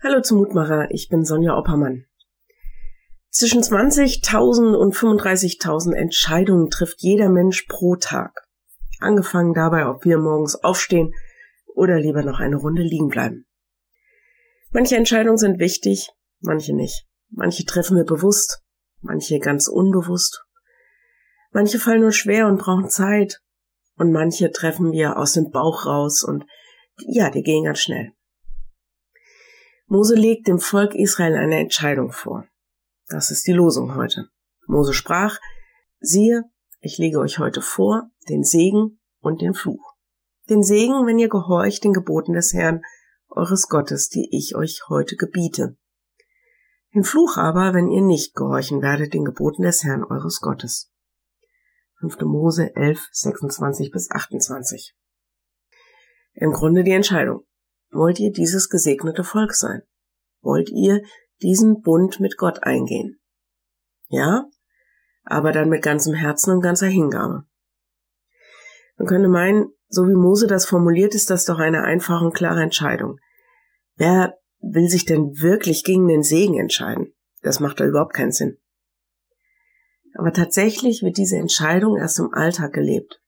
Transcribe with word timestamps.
Hallo 0.00 0.20
zum 0.20 0.38
Mutmacher, 0.38 0.92
ich 0.92 1.08
bin 1.08 1.24
Sonja 1.24 1.58
Oppermann. 1.58 2.04
Zwischen 3.30 3.62
20.000 3.62 4.76
und 4.76 4.94
35.000 4.94 5.92
Entscheidungen 5.92 6.70
trifft 6.70 7.02
jeder 7.02 7.28
Mensch 7.28 7.62
pro 7.62 7.96
Tag. 7.96 8.46
Angefangen 9.00 9.54
dabei, 9.54 9.88
ob 9.88 10.04
wir 10.04 10.18
morgens 10.18 10.54
aufstehen 10.54 11.12
oder 11.74 11.98
lieber 11.98 12.22
noch 12.22 12.38
eine 12.38 12.54
Runde 12.54 12.82
liegen 12.82 13.08
bleiben. 13.08 13.46
Manche 14.70 14.94
Entscheidungen 14.94 15.36
sind 15.36 15.58
wichtig, 15.58 16.10
manche 16.38 16.76
nicht. 16.76 17.08
Manche 17.30 17.64
treffen 17.64 17.96
wir 17.96 18.04
bewusst, 18.04 18.62
manche 19.00 19.40
ganz 19.40 19.66
unbewusst. 19.66 20.44
Manche 21.50 21.80
fallen 21.80 22.02
nur 22.02 22.12
schwer 22.12 22.46
und 22.46 22.60
brauchen 22.60 22.88
Zeit 22.88 23.40
und 23.96 24.12
manche 24.12 24.52
treffen 24.52 24.92
wir 24.92 25.16
aus 25.16 25.32
dem 25.32 25.50
Bauch 25.50 25.86
raus 25.86 26.22
und 26.22 26.44
ja, 26.98 27.30
die 27.30 27.42
gehen 27.42 27.64
ganz 27.64 27.80
schnell. 27.80 28.12
Mose 29.90 30.14
legt 30.14 30.46
dem 30.48 30.58
Volk 30.58 30.94
Israel 30.94 31.34
eine 31.34 31.58
Entscheidung 31.58 32.12
vor. 32.12 32.46
Das 33.08 33.30
ist 33.30 33.46
die 33.46 33.52
Losung 33.52 33.94
heute. 33.94 34.28
Mose 34.66 34.92
sprach, 34.92 35.38
siehe, 35.98 36.44
ich 36.80 36.98
lege 36.98 37.18
euch 37.18 37.38
heute 37.38 37.62
vor 37.62 38.10
den 38.28 38.44
Segen 38.44 39.00
und 39.20 39.40
den 39.40 39.54
Fluch. 39.54 39.94
Den 40.50 40.62
Segen, 40.62 41.06
wenn 41.06 41.18
ihr 41.18 41.30
gehorcht 41.30 41.84
den 41.84 41.94
Geboten 41.94 42.34
des 42.34 42.52
Herrn, 42.52 42.82
eures 43.30 43.68
Gottes, 43.68 44.10
die 44.10 44.28
ich 44.30 44.54
euch 44.54 44.82
heute 44.90 45.16
gebiete. 45.16 45.78
Den 46.94 47.04
Fluch 47.04 47.38
aber, 47.38 47.72
wenn 47.72 47.88
ihr 47.88 48.02
nicht 48.02 48.34
gehorchen 48.34 48.82
werdet 48.82 49.14
den 49.14 49.24
Geboten 49.24 49.62
des 49.62 49.84
Herrn, 49.84 50.04
eures 50.04 50.40
Gottes. 50.40 50.92
5. 52.00 52.20
Mose 52.20 52.76
11, 52.76 53.08
26 53.10 53.90
bis 53.90 54.10
28. 54.10 54.94
Im 56.34 56.52
Grunde 56.52 56.84
die 56.84 56.92
Entscheidung. 56.92 57.47
Wollt 57.90 58.20
ihr 58.20 58.30
dieses 58.30 58.68
gesegnete 58.68 59.24
Volk 59.24 59.54
sein? 59.54 59.82
Wollt 60.40 60.70
ihr 60.70 61.02
diesen 61.42 61.80
Bund 61.80 62.20
mit 62.20 62.36
Gott 62.36 62.62
eingehen? 62.62 63.20
Ja, 64.08 64.46
aber 65.24 65.52
dann 65.52 65.68
mit 65.68 65.82
ganzem 65.82 66.14
Herzen 66.14 66.52
und 66.52 66.60
ganzer 66.60 66.86
Hingabe. 66.86 67.44
Man 68.96 69.06
könnte 69.06 69.28
meinen, 69.28 69.68
so 69.88 70.08
wie 70.08 70.14
Mose 70.14 70.46
das 70.46 70.66
formuliert, 70.66 71.14
ist 71.14 71.30
das 71.30 71.44
doch 71.44 71.58
eine 71.58 71.82
einfache 71.82 72.24
und 72.24 72.34
klare 72.34 72.62
Entscheidung. 72.62 73.18
Wer 73.96 74.38
will 74.60 74.88
sich 74.88 75.04
denn 75.04 75.38
wirklich 75.40 75.84
gegen 75.84 76.08
den 76.08 76.22
Segen 76.22 76.58
entscheiden? 76.58 77.14
Das 77.42 77.60
macht 77.60 77.80
da 77.80 77.84
überhaupt 77.84 78.14
keinen 78.14 78.32
Sinn. 78.32 78.58
Aber 80.14 80.32
tatsächlich 80.32 81.02
wird 81.02 81.16
diese 81.16 81.36
Entscheidung 81.36 81.96
erst 81.96 82.18
im 82.18 82.32
Alltag 82.32 82.72
gelebt. 82.72 83.20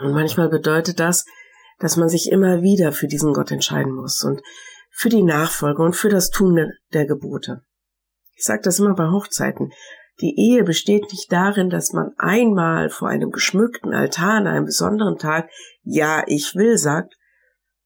Und 0.00 0.12
manchmal 0.12 0.48
bedeutet 0.48 0.98
das, 0.98 1.24
dass 1.80 1.96
man 1.96 2.08
sich 2.08 2.30
immer 2.30 2.62
wieder 2.62 2.92
für 2.92 3.08
diesen 3.08 3.32
Gott 3.32 3.50
entscheiden 3.50 3.92
muss 3.92 4.22
und 4.22 4.42
für 4.90 5.08
die 5.08 5.22
Nachfolge 5.22 5.82
und 5.82 5.96
für 5.96 6.10
das 6.10 6.30
Tun 6.30 6.72
der 6.92 7.06
Gebote. 7.06 7.62
Ich 8.34 8.44
sage 8.44 8.60
das 8.62 8.78
immer 8.78 8.94
bei 8.94 9.10
Hochzeiten. 9.10 9.72
Die 10.20 10.38
Ehe 10.38 10.64
besteht 10.64 11.10
nicht 11.10 11.32
darin, 11.32 11.70
dass 11.70 11.92
man 11.92 12.12
einmal 12.18 12.90
vor 12.90 13.08
einem 13.08 13.30
geschmückten 13.30 13.94
Altar 13.94 14.34
an 14.34 14.46
einem 14.46 14.66
besonderen 14.66 15.16
Tag 15.16 15.48
Ja, 15.82 16.22
ich 16.26 16.54
will 16.54 16.76
sagt, 16.76 17.14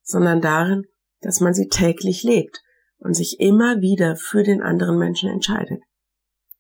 sondern 0.02 0.40
darin, 0.40 0.84
dass 1.20 1.40
man 1.40 1.54
sie 1.54 1.68
täglich 1.68 2.24
lebt 2.24 2.62
und 2.98 3.14
sich 3.14 3.38
immer 3.38 3.80
wieder 3.80 4.16
für 4.16 4.42
den 4.42 4.62
anderen 4.62 4.98
Menschen 4.98 5.30
entscheidet. 5.30 5.80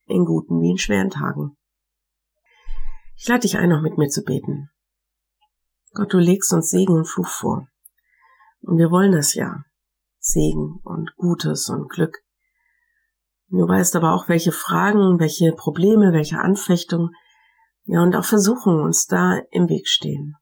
In 0.06 0.24
guten 0.24 0.60
wie 0.60 0.70
in 0.70 0.78
schweren 0.78 1.10
Tagen. 1.10 1.56
Ich 3.16 3.26
lade 3.26 3.40
dich 3.40 3.58
ein, 3.58 3.70
noch 3.70 3.82
mit 3.82 3.98
mir 3.98 4.08
zu 4.08 4.22
beten. 4.22 4.70
Gott, 5.94 6.12
du 6.12 6.18
legst 6.18 6.52
uns 6.52 6.70
Segen 6.70 6.94
und 6.94 7.08
Fluch 7.08 7.28
vor. 7.28 7.68
Und 8.60 8.78
wir 8.78 8.90
wollen 8.90 9.12
das 9.12 9.34
ja. 9.34 9.64
Segen 10.18 10.80
und 10.82 11.14
Gutes 11.16 11.68
und 11.68 11.88
Glück. 11.88 12.18
Du 13.48 13.68
weißt 13.68 13.94
aber 13.94 14.14
auch, 14.14 14.28
welche 14.28 14.52
Fragen, 14.52 15.20
welche 15.20 15.52
Probleme, 15.52 16.12
welche 16.12 16.38
Anfechtungen, 16.38 17.10
ja, 17.84 18.02
und 18.02 18.16
auch 18.16 18.24
Versuchungen 18.24 18.82
uns 18.82 19.06
da 19.06 19.38
im 19.50 19.68
Weg 19.68 19.86
stehen. 19.86 20.34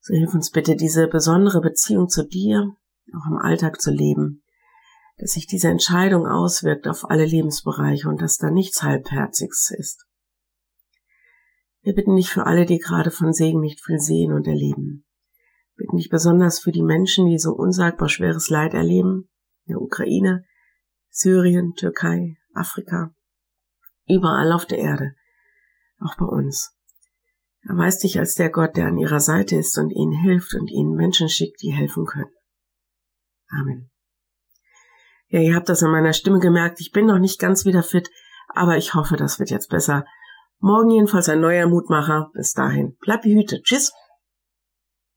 So 0.00 0.14
hilf 0.14 0.34
uns 0.34 0.50
bitte, 0.50 0.76
diese 0.76 1.06
besondere 1.06 1.60
Beziehung 1.60 2.08
zu 2.08 2.26
dir 2.26 2.76
auch 3.12 3.30
im 3.30 3.38
Alltag 3.38 3.80
zu 3.80 3.90
leben, 3.90 4.42
dass 5.16 5.32
sich 5.32 5.46
diese 5.46 5.68
Entscheidung 5.68 6.26
auswirkt 6.26 6.88
auf 6.88 7.08
alle 7.08 7.24
Lebensbereiche 7.24 8.08
und 8.08 8.20
dass 8.20 8.36
da 8.36 8.50
nichts 8.50 8.82
Halbherziges 8.82 9.70
ist. 9.70 10.06
Wir 11.84 11.94
bitten 11.94 12.16
dich 12.16 12.30
für 12.30 12.46
alle, 12.46 12.64
die 12.64 12.78
gerade 12.78 13.10
von 13.10 13.34
Segen 13.34 13.60
nicht 13.60 13.84
viel 13.84 14.00
sehen 14.00 14.32
und 14.32 14.46
erleben. 14.46 15.04
Wir 15.74 15.84
bitten 15.84 15.98
dich 15.98 16.08
besonders 16.08 16.58
für 16.58 16.72
die 16.72 16.82
Menschen, 16.82 17.26
die 17.26 17.38
so 17.38 17.52
unsagbar 17.52 18.08
schweres 18.08 18.48
Leid 18.48 18.72
erleben, 18.72 19.28
in 19.66 19.74
der 19.74 19.82
Ukraine, 19.82 20.46
Syrien, 21.10 21.74
Türkei, 21.74 22.38
Afrika, 22.54 23.14
überall 24.08 24.50
auf 24.52 24.64
der 24.64 24.78
Erde, 24.78 25.14
auch 26.00 26.16
bei 26.16 26.24
uns. 26.24 26.74
Erweist 27.68 28.02
dich 28.02 28.18
als 28.18 28.34
der 28.34 28.48
Gott, 28.48 28.76
der 28.76 28.86
an 28.86 28.96
ihrer 28.96 29.20
Seite 29.20 29.56
ist 29.56 29.76
und 29.76 29.90
ihnen 29.90 30.12
hilft 30.12 30.54
und 30.54 30.70
ihnen 30.70 30.94
Menschen 30.94 31.28
schickt, 31.28 31.60
die 31.60 31.72
helfen 31.72 32.06
können. 32.06 32.32
Amen. 33.48 33.90
Ja, 35.28 35.40
ihr 35.40 35.54
habt 35.54 35.68
das 35.68 35.82
an 35.82 35.90
meiner 35.90 36.14
Stimme 36.14 36.38
gemerkt, 36.38 36.80
ich 36.80 36.92
bin 36.92 37.04
noch 37.04 37.18
nicht 37.18 37.38
ganz 37.38 37.66
wieder 37.66 37.82
fit, 37.82 38.10
aber 38.48 38.78
ich 38.78 38.94
hoffe, 38.94 39.16
das 39.16 39.38
wird 39.38 39.50
jetzt 39.50 39.68
besser. 39.68 40.06
Morgen 40.64 40.92
jedenfalls 40.92 41.28
ein 41.28 41.40
neuer 41.40 41.66
Mutmacher. 41.66 42.30
Bis 42.32 42.54
dahin, 42.54 42.96
bleib 43.02 43.20
behütet. 43.20 43.64
Tschüss. 43.64 43.92